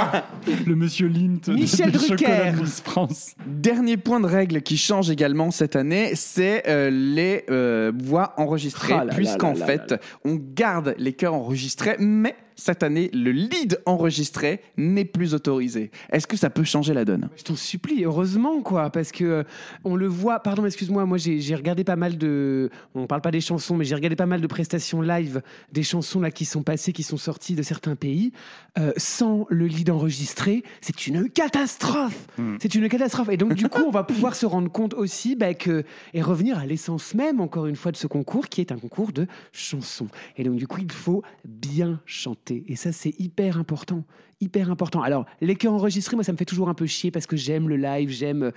[0.66, 2.52] Le monsieur Lint Michel Drucker.
[2.52, 3.34] de Miss France.
[3.46, 8.94] Dernier point de règle qui change également cette année, c'est euh, les euh, voix enregistrées,
[8.94, 13.30] Ah puisqu'en là là fait, là on garde les chœurs enregistrés, mais cette année, le
[13.30, 15.92] lead enregistré n'est plus autorisé.
[16.10, 17.30] Est-ce que ça peut changer la donne?
[17.36, 19.42] Je t'en supplie, heureusement, quoi, parce que euh,
[19.84, 20.40] on le voit.
[20.40, 22.70] Pardon, excuse-moi, moi j'ai j'ai regardé pas mal de.
[22.96, 25.40] On parle pas des chansons, mais j'ai regardé pas mal de prestations live
[25.72, 28.32] des chansons là qui sont passées, qui sont sorties de certains pays,
[28.76, 30.64] euh, sans le lead enregistré.
[30.80, 32.26] C'est une catastrophe.
[32.60, 33.28] C'est une catastrophe.
[33.28, 36.58] Et donc du coup, on va pouvoir se rendre compte aussi bah, que et revenir
[36.58, 40.08] à l'essence même, encore une fois, de ce concours, qui est un concours de chansons.
[40.36, 42.47] Et donc du coup, il faut bien chanter.
[42.66, 44.04] Et ça, c'est hyper important
[44.40, 45.02] hyper important.
[45.02, 47.68] Alors, les chœurs enregistrés, moi, ça me fait toujours un peu chier parce que j'aime
[47.68, 48.52] le live, j'aime,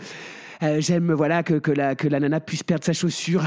[0.62, 3.42] euh, j'aime voilà que, que la que la nana puisse perdre sa chaussure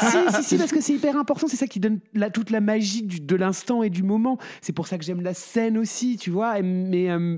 [0.00, 1.46] si, si, parce que c'est hyper important.
[1.48, 4.38] C'est ça qui donne la, toute la magie de l'instant et du moment.
[4.62, 6.60] C'est pour ça que j'aime la scène aussi, tu vois.
[6.62, 7.36] Mais euh,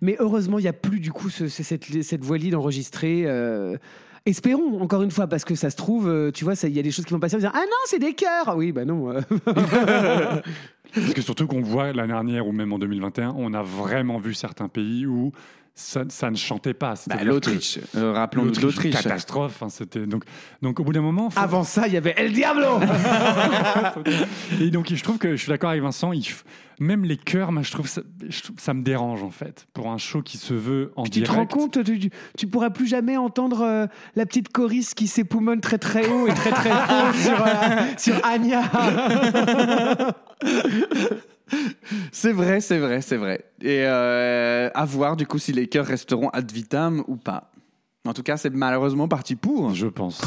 [0.00, 3.22] mais heureusement, il n'y a plus du coup ce- ce- cette, cette voix lead enregistrée.
[3.26, 3.76] euh,
[4.26, 6.82] Espérons, encore une fois, parce que ça se trouve, euh, tu vois, il y a
[6.82, 8.84] des choses qui vont passer en disant Ah non, c'est des chœurs Ah Oui, bah
[8.86, 9.10] non.
[9.10, 9.20] euh.
[10.94, 14.32] Parce que surtout qu'on voit l'année dernière ou même en 2021, on a vraiment vu
[14.32, 15.32] certains pays où
[15.76, 16.94] ça, ça ne chantait pas.
[17.08, 17.80] Bah, L'Autriche.
[17.96, 19.62] Euh, de l'Autriche, catastrophe.
[19.62, 20.22] hein, c'était donc
[20.62, 21.30] donc au bout d'un moment.
[21.30, 22.78] faut- Avant ça, il y avait El Diablo
[24.60, 26.12] Et donc je trouve que je suis d'accord avec Vincent.
[26.12, 26.42] il f-
[26.80, 29.98] même les chœurs, moi je trouve ça, je ça me dérange en fait pour un
[29.98, 31.32] show qui se veut en Puis tu direct.
[31.32, 35.06] te rends compte, tu, tu, tu pourras plus jamais entendre euh, la petite choriste qui
[35.08, 38.62] s'époumonne très très haut et très très fort sur, euh, sur Anya.
[42.12, 43.44] C'est vrai, c'est vrai, c'est vrai.
[43.60, 47.50] Et euh, à voir du coup si les chœurs resteront ad vitam ou pas.
[48.06, 49.74] En tout cas, c'est malheureusement parti pour.
[49.74, 50.20] Je pense.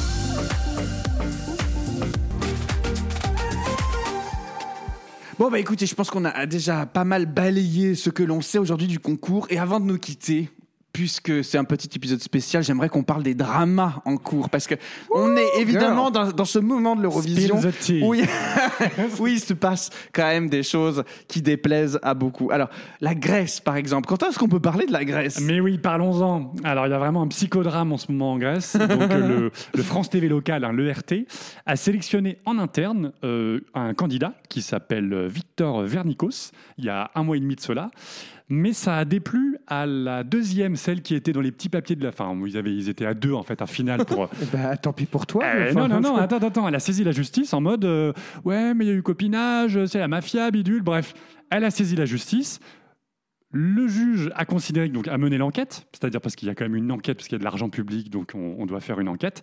[5.39, 8.57] Bon bah écoutez, je pense qu'on a déjà pas mal balayé ce que l'on sait
[8.57, 9.45] aujourd'hui du concours.
[9.51, 10.49] Et avant de nous quitter,
[10.97, 14.49] puisque c'est un petit épisode spécial, j'aimerais qu'on parle des dramas en cours.
[14.49, 14.73] Parce que
[15.11, 17.55] on est évidemment dans, dans ce moment de l'Eurovision
[18.03, 18.25] où, il-
[19.19, 22.49] où il se passe quand même des choses qui déplaisent à beaucoup.
[22.51, 24.07] Alors, la Grèce par exemple.
[24.07, 25.39] Quand est-ce qu'on peut parler de la Grèce?
[25.39, 26.51] Mais oui, parlons-en.
[26.63, 28.75] Alors, il y a vraiment un psychodrame en ce moment en Grèce.
[28.75, 31.13] Donc, euh, le, le France TV local, hein, l'ERT,
[31.67, 37.11] a sélectionné en interne euh, un candidat qui s'appelle euh, Victor Vernikos, il y a
[37.13, 37.91] un mois et demi de cela.
[38.49, 42.03] Mais ça a déplu à la deuxième, celle qui était dans les petits papiers de
[42.03, 42.33] la fin.
[42.45, 44.29] Ils, avaient, ils étaient à deux, en fait, à finale pour.
[44.53, 45.43] bah tant pis pour toi.
[45.43, 45.87] euh, enfin.
[45.89, 46.67] non, non, non, attends, attends, attends.
[46.69, 48.13] Elle a saisi la justice en mode euh,
[48.45, 50.81] Ouais, mais il y a eu copinage, c'est la mafia, bidule.
[50.81, 51.13] Bref,
[51.49, 52.61] elle a saisi la justice.
[53.59, 56.75] Le juge a considéré, donc a mené l'enquête, c'est-à-dire parce qu'il y a quand même
[56.75, 59.09] une enquête, parce qu'il y a de l'argent public, donc on, on doit faire une
[59.09, 59.41] enquête.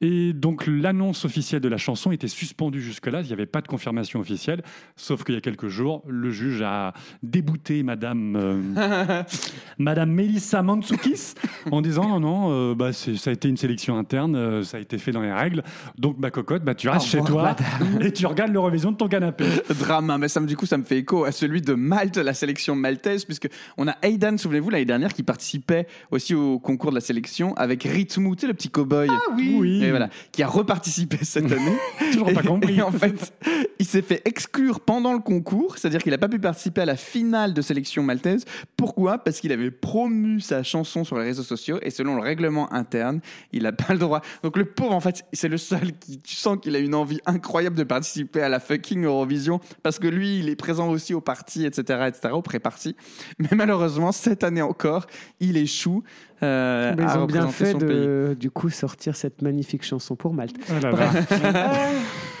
[0.00, 3.66] Et donc l'annonce officielle de la chanson était suspendue jusque-là, il n'y avait pas de
[3.66, 4.62] confirmation officielle,
[4.94, 6.92] sauf qu'il y a quelques jours, le juge a
[7.24, 9.22] débouté Madame, euh,
[9.78, 11.34] Madame Melissa Mantzoukas
[11.72, 14.80] en disant non, non, euh, bah, ça a été une sélection interne, euh, ça a
[14.80, 15.64] été fait dans les règles,
[15.98, 17.56] donc ma cocotte, bah, tu restes chez toi
[18.00, 19.46] et tu regardes l'Eurovision de ton canapé.
[19.80, 20.16] drama.
[20.16, 22.76] Mais ça, me- du coup, ça me fait écho à celui de Malte, la sélection
[22.76, 27.00] maltaise, puisque on a Aidan, souvenez-vous, l'année dernière, qui participait aussi au concours de la
[27.00, 29.08] sélection avec Ritmu, tu sais, le petit cow-boy.
[29.36, 29.82] oui.
[29.82, 31.76] Et voilà, qui a reparticipé cette année.
[32.12, 32.78] Toujours pas compris.
[32.78, 33.32] Et en fait,
[33.78, 36.96] il s'est fait exclure pendant le concours, c'est-à-dire qu'il n'a pas pu participer à la
[36.96, 38.44] finale de sélection maltaise.
[38.76, 39.18] Pourquoi?
[39.18, 43.20] Parce qu'il avait promu sa chanson sur les réseaux sociaux et selon le règlement interne,
[43.52, 44.20] il n'a pas le droit.
[44.42, 47.20] Donc le pauvre, en fait, c'est le seul qui, tu sens qu'il a une envie
[47.26, 51.20] incroyable de participer à la fucking Eurovision parce que lui, il est présent aussi au
[51.20, 52.96] parti, etc., etc., au pré-parti.
[53.38, 55.06] Mais malheureusement, cette année encore,
[55.40, 56.02] il échoue.
[56.42, 60.34] euh, Mais à ils ont bien fait de, du coup, sortir cette magnifique chanson pour
[60.34, 60.56] Malte.
[60.70, 61.06] Oh là là.
[61.22, 61.36] pays.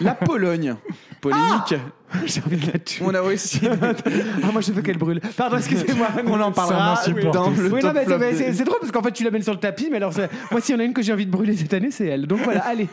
[0.00, 0.76] La Pologne,
[1.20, 1.74] polémique.
[2.24, 3.04] J'ai envie de la tuer.
[3.06, 3.60] On a aussi
[4.42, 5.20] Ah, moi, je veux qu'elle brûle.
[5.36, 6.06] Pardon, excusez-moi.
[6.26, 7.10] On en parlera dans aussi.
[7.10, 7.32] le Oui, non,
[7.80, 9.58] top mais flop c'est- de- c'est c'est drôle parce qu'en fait, tu l'amènes sur le
[9.58, 10.12] tapis, mais alors,
[10.52, 12.26] moi, s'il y en a une que j'ai envie de brûler cette année, c'est elle.
[12.26, 12.86] Donc voilà, allez.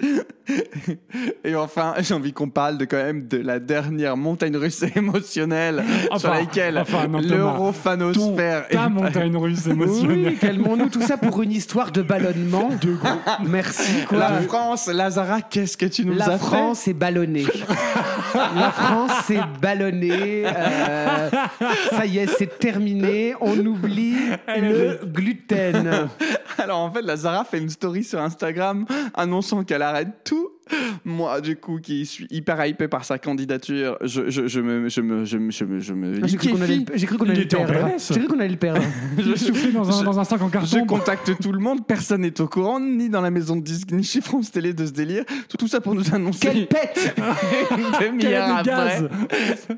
[1.44, 5.82] Et enfin, j'ai envie qu'on parle de quand même de la dernière montagne russe émotionnelle
[6.16, 10.28] sur laquelle enfin, l'europhanosphère Ton- Ta montagne russe émotionnelle.
[10.28, 12.70] Oui, calmons-nous tout ça pour une histoire de ballonnement.
[12.80, 13.08] De gros.
[13.46, 14.04] Merci.
[14.08, 14.18] Quoi.
[14.18, 17.44] La France, Lazara, qu'est-ce que tu nous La as France est ballonnée.
[18.34, 20.44] La France est ballonnée.
[20.46, 21.30] Euh,
[21.90, 23.34] ça y est, c'est terminé.
[23.40, 24.16] On oublie
[24.56, 26.08] le gluten.
[26.58, 30.50] Alors en fait, Lazara fait une story sur Instagram annonçant qu'elle arrête tout.
[31.04, 35.00] Moi, du coup, qui suis hyper hypé par sa candidature, je, je, je me, je
[35.00, 37.16] me, je me, je me, je me Ah, J'ai cru qu'on allait, le- j'ai cru
[37.18, 37.90] qu'on Il allait le était en perdre.
[37.98, 38.82] J'ai cru qu'on allait le perdre.
[39.18, 40.86] Je soufflé dans un, je- dans un sac en Je carton.
[40.86, 44.02] contacte tout le monde, personne n'est au courant, ni dans la maison de disques, ni
[44.04, 45.24] chez France Télé de ce délire.
[45.48, 47.14] Tout, tout ça pour nous annoncer Quelle pète
[48.00, 49.08] demi-heure après gaz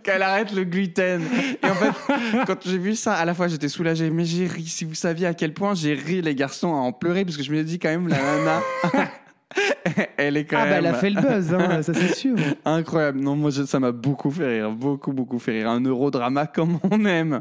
[0.03, 1.23] qu'elle arrête le gluten.
[1.63, 4.65] Et en fait, quand j'ai vu ça, à la fois j'étais soulagé, mais j'ai ri.
[4.67, 7.43] Si vous saviez à quel point j'ai ri les garçons à en pleurer, parce que
[7.43, 8.61] je me suis dit quand même, la nana,
[10.17, 12.37] elle est quand Ah bah même elle a fait le buzz, hein, ça c'est sûr.
[12.65, 13.19] incroyable.
[13.21, 15.71] Non, moi je- ça m'a beaucoup fait rire, beaucoup, beaucoup fait rire.
[15.71, 17.41] Un eurodrama comme on aime.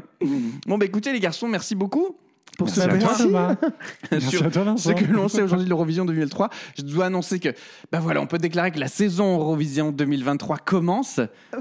[0.66, 2.16] Bon, bah écoutez les garçons, merci beaucoup.
[2.58, 4.40] Pour Merci ce sur
[4.76, 6.50] ce que l'on sait aujourd'hui de l'Eurovision 2003.
[6.76, 7.48] Je dois annoncer que,
[7.90, 11.20] bah voilà, on peut déclarer que la saison Eurovision 2023 commence.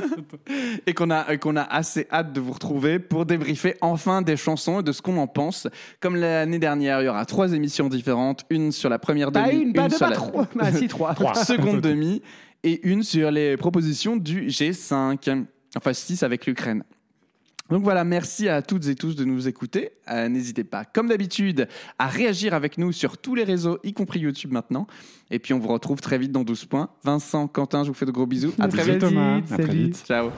[0.86, 4.80] Et qu'on a, qu'on a assez hâte de vous retrouver pour débriefer enfin des chansons
[4.80, 5.66] et de ce qu'on en pense.
[6.00, 9.72] Comme l'année dernière, il y aura trois émissions différentes, une sur la première Pas demi,
[9.74, 10.46] une, sur la trois.
[10.72, 11.14] Si, trois.
[11.44, 12.22] seconde demi
[12.62, 15.44] et une sur les propositions du G5,
[15.76, 16.82] enfin 6 avec l'Ukraine.
[17.70, 19.92] Donc voilà, merci à toutes et tous de nous écouter.
[20.10, 24.20] Euh, N'hésitez pas, comme d'habitude, à réagir avec nous sur tous les réseaux, y compris
[24.20, 24.86] YouTube maintenant.
[25.30, 26.90] Et puis on vous retrouve très vite dans 12 points.
[27.04, 28.52] Vincent, Quentin, je vous fais de gros bisous.
[28.58, 28.98] À très vite.
[28.98, 29.36] Thomas.
[29.36, 30.02] À très vite.
[30.06, 30.30] Ciao.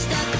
[0.00, 0.39] stuck